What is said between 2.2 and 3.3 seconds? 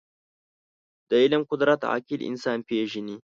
انسان پېژني.